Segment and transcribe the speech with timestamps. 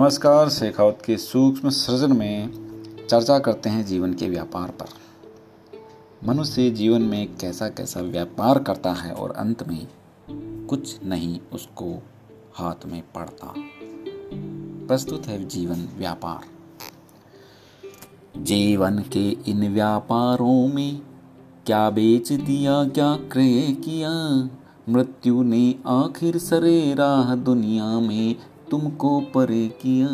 [0.00, 2.50] नमस्कार, शेखावत के सूक्ष्म सृजन में
[3.10, 4.86] चर्चा करते हैं जीवन के व्यापार पर।
[6.28, 9.88] मनुष्य जीवन में कैसा कैसा व्यापार करता है और अंत में
[10.66, 12.02] कुछ नहीं, उसको
[12.54, 13.54] हाथ में पड़ता।
[14.86, 16.40] प्रस्तुत है जीवन व्यापार।
[18.42, 21.00] जीवन के इन व्यापारों में
[21.66, 24.10] क्या बेच दिया, क्या क्रय किया,
[24.88, 28.36] मृत्यु ने आखिर सरे राह दुनिया में
[28.70, 30.08] तुमको परे किया।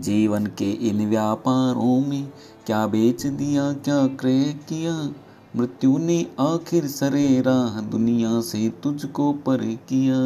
[0.00, 2.28] जीवन के इन व्यापारों में
[2.66, 5.10] क्या बेच दिया, क्या क्रय किया।
[5.56, 10.18] मृत्यु ने आखिर सरे राह दुनिया से तुझको परे किया।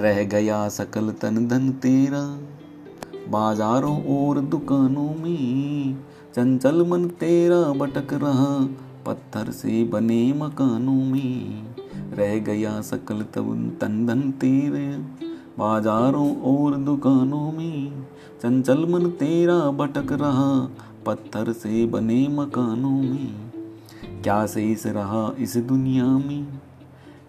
[0.00, 2.38] रह गया सकल तन धन तेरा।
[3.28, 5.94] बाजारों और दुकानों में
[6.34, 8.68] चंचल मन तेरा भटक रहा।
[9.06, 11.62] पत्थर से बने मकानों में
[12.14, 15.27] रह गया सकल तन धन तेरे।
[15.58, 18.02] बाजारों और दुकानों में
[18.42, 20.70] चंचल मन तेरा भटक रहा,
[21.06, 23.50] पत्थर से बने मकानों में।
[24.22, 26.48] क्या शेष रहा इस दुनिया में?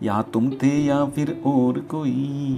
[0.04, 2.54] या तुम थे या फिर और कोई।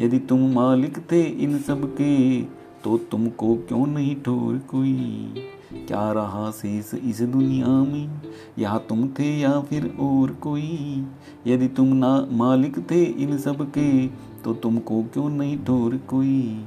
[0.00, 2.42] यदि तुम मालिक थे इन सब के
[2.84, 5.28] तो तुमको क्यों नहीं ठोर कोई?
[5.88, 8.22] क्या रहा शेष इस दुनिया में?
[8.58, 11.06] या तुम थे या फिर और कोई।
[11.46, 14.06] यदि तुम ना मालिक थे इन सब के
[14.46, 16.64] तो तुमको क्यों नहीं ठोर कोई?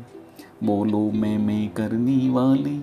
[0.63, 2.77] बोलो, मैं मैं करने वाले।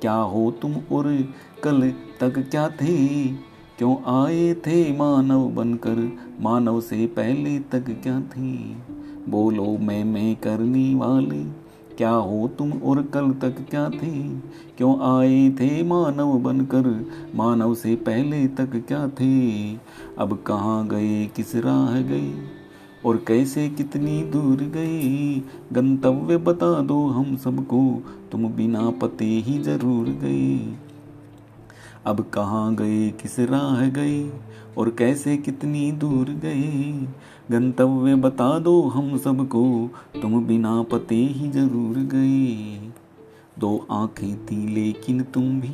[0.00, 1.28] क्या हो तुम और
[1.64, 3.28] कल तक क्या थे?
[3.78, 6.16] क्यों आए थे मानव बनकर?
[6.40, 8.52] मानव से पहले तक क्या थे?
[9.30, 11.44] बोलो, मैं मैं करने वाले।
[11.96, 14.28] क्या हो तुम और कल तक क्या थे?
[14.76, 17.06] क्यों आए थे मानव बनकर?
[17.34, 19.74] मानव से पहले तक क्या थे?
[20.18, 21.26] अब कहाँ गए?
[21.26, 22.34] किस राह गए?
[23.06, 27.82] और कैसे कितनी दूर गए गंतव्य बता दो हम सबको,
[28.32, 30.74] तुम बिना पते ही ज़रूर गए
[32.06, 34.30] अब कहाँ गए, किस राह गए
[34.78, 36.92] और कैसे कितनी दूर गए
[37.50, 39.90] गंतव्य बता दो हम सबको,
[40.22, 42.90] तुम बिना पते ही ज़रूर गए
[43.58, 45.72] दो आँखें थी लेकिन तुम भी,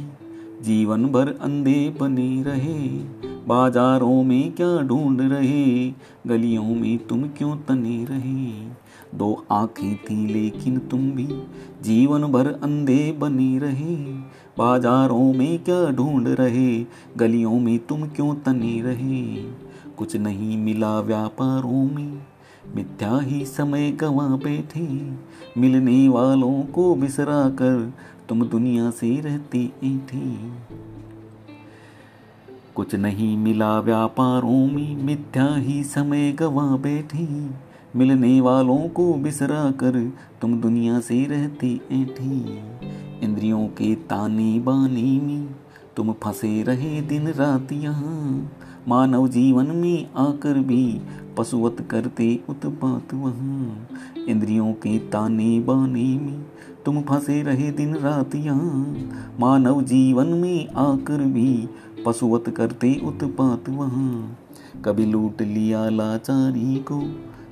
[0.63, 5.89] जीवन भर अंधे बने रहे। बाजारों में क्या ढूंढ रहे?
[6.27, 8.71] गलियों में तुम क्यों तने रहे?
[9.19, 11.29] दो आँखें थी, लेकिन तुम भी
[11.83, 13.97] जीवन भर अंधे बने रहे।
[14.59, 16.85] बाजारों में क्या ढूंढ रहे?
[17.17, 19.37] गलियों में तुम क्यों तने रहे?
[19.97, 22.19] कुछ नहीं मिला व्यापारों में।
[22.77, 25.11] मिथ्या ही समय गवा बैठे
[25.59, 27.93] मिलने वालों को बिसरा कर
[28.29, 30.53] तुम दुनिया से रहती थी।
[32.81, 37.51] कुछ नहीं मिला व्यापारों में, मिथ्या ही समय गवा बैठी।
[37.97, 42.59] मिलने वालों को बिसरा कर तुम दुनिया से रहती ऐठी।
[43.23, 45.49] इंद्रियों के ताने बाने में
[45.97, 48.51] तुम फंसे रहे दिन रात यहाँ।
[48.89, 51.01] मानव जीवन में आकर भी
[51.39, 53.89] पशुवत करते उत्पात वहाँ।
[54.29, 56.47] इंद्रियों के ताने बाने में
[56.85, 58.97] तुम फंसे रहे दिन रात यहाँ।
[59.41, 61.69] मानव जीवन में आकर भी
[62.07, 64.39] पशुवत करते उत्पात वहाँ।
[64.85, 67.01] कभी लूट लिया लाचारी को,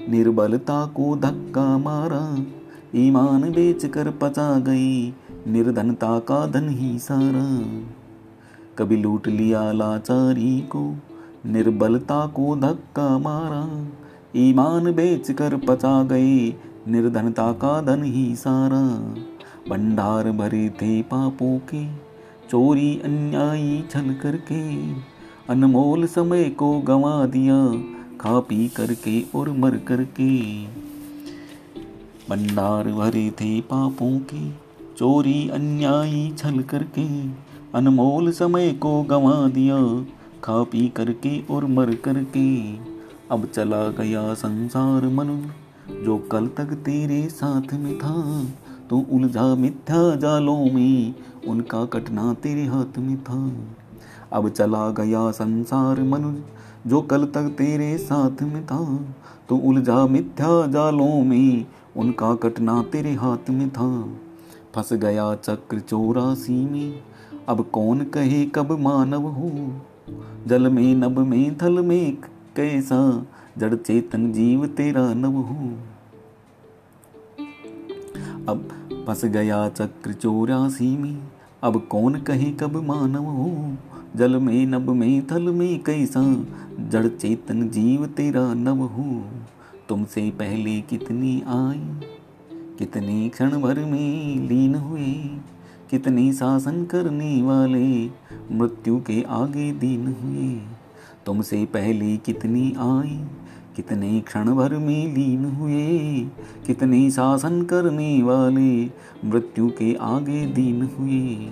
[0.08, 2.44] निर्बलता को धक्का मारा।
[2.94, 5.14] ईमान बेच कर पचा गई,
[5.46, 7.70] निर्धनता का धन ही सारा।
[8.78, 10.96] कभी लूट लिया लाचारी को,
[11.46, 13.86] निर्बलता को धक्का मारा।
[14.36, 16.54] ईमान बेच कर पचा गए
[16.88, 19.14] निर्धनता का धन ही सारा।
[19.70, 22.07] भंडार भरे थे पापों के
[22.50, 24.92] चोरी अन्यायी छल करके,
[25.48, 27.72] अनमोल समय को गंवा दिया,
[28.20, 30.64] खा पी करके और मर करके।
[32.30, 34.50] भंडार भरे थे पापों के,
[34.96, 37.28] चोरी अन्यायी छल करके,
[37.74, 40.04] अनमोल समय को गंवा दिया,
[40.44, 42.76] खा पी करके और मर करके।
[43.30, 48.46] अब चला गया संसार मनुष्य जो कल तक तेरे साथ में था,
[48.90, 51.14] तू उलझा मिथ्या जालों में
[51.48, 53.52] उनका कटना तेरे हाथ में था।
[54.32, 56.42] अब चला गया संसार मनुष्य,
[56.86, 59.06] जो कल तक तेरे साथ में था।
[59.48, 61.66] तो उलझा मिथ्या जालों में,
[61.96, 64.08] उनका कटना तेरे हाथ में था।
[64.74, 67.02] फंस गया चक्र चौरासी में,
[67.48, 69.72] अब कौन कहे कब मानव हो।
[70.46, 72.16] जल में नब में, थल में
[72.56, 73.26] कैसा,
[73.58, 75.72] जड़ चेतन जीव तेरा नव हो।
[78.48, 78.68] अब
[79.06, 81.18] फंस गया चक्र चौरासी में
[81.62, 83.76] अब कौन कहे कब मानव हो?
[84.16, 86.44] जल में नब में, थल में कैसा?
[86.80, 89.24] जड़ चेतन जीव तेरा नव हो।
[89.88, 92.00] तुमसे पहले कितनी आई?
[92.78, 95.12] कितने क्षण भर में लीन हुए?
[95.90, 98.06] कितने शासन करने वाले?
[98.52, 100.60] मृत्यु के आगे दीन हुए।
[101.26, 103.24] तुमसे पहले कितनी आई?
[103.78, 106.20] कितने क्षण भर में लीन हुए,
[106.66, 108.84] कितने शासन करने वाले
[109.24, 111.50] मृत्यु के आगे दीन हुए।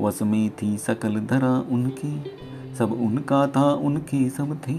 [0.00, 2.24] वस में थी सकल धरा उनकी,
[2.78, 4.78] सब उनका था, उनके सब थे।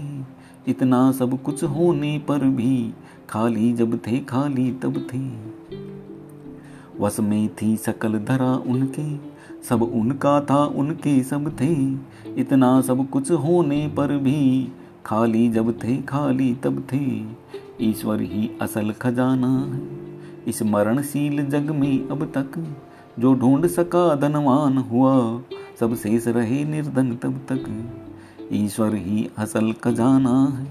[0.70, 2.94] इतना सब कुछ होने पर भी
[3.30, 5.20] खाली जब थे, खाली तब थे।
[7.00, 9.16] वस में थी सकल धरा उनके,
[9.68, 11.76] सब उनका था, उनके सब थे।
[12.40, 14.68] इतना सब कुछ होने पर भी
[15.06, 17.24] खाली जब थे खाली तब थे।
[17.80, 19.80] ईश्वर ही असल खजाना है।
[20.48, 22.76] इस मरणशील जग में अब तक
[23.18, 25.40] जो ढूंढ सका धनवान हुआ,
[25.80, 27.92] सब शेष रहे निर्धन तब तक।
[28.52, 30.66] ईश्वर ही असल खजाना है।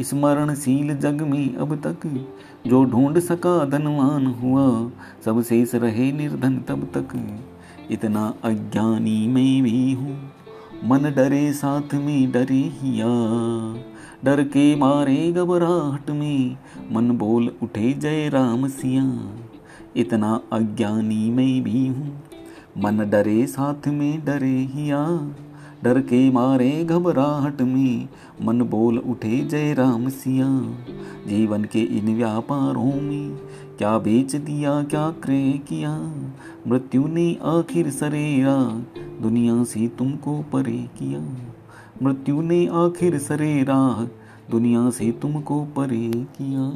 [0.00, 2.26] इस मरणशील जग में अब तक
[2.66, 4.90] जो ढूंढ सका धनवान हुआ,
[5.24, 7.38] सब शेष रहे निर्धन तब तक।
[7.90, 10.16] इतना अज्ञानी मैं भी हूँ
[10.84, 13.06] मन डरे साथ में डरे हिया।
[14.24, 16.56] डर के मारे घबराहट में
[16.92, 19.04] मन बोल उठे जय राम सिया।
[19.96, 22.22] इतना अज्ञानी मैं भी हूँ,
[22.78, 25.04] मन डरे साथ में डरे हिया।
[25.84, 28.08] डर के मारे घबराहट में
[28.42, 30.48] मन बोल उठे जय राम सिया।
[31.26, 33.36] जीवन के इन व्यापारों में
[33.78, 35.96] क्या बेच दिया, क्या क्रय किया,
[36.66, 38.58] मृत्यु ने आखिर सरेरा।
[39.22, 41.20] दुनिया से तुमको परे किया।
[42.02, 44.04] मृत्यु ने आखिर सरे राह
[44.50, 46.66] दुनिया से तुमको परे किया।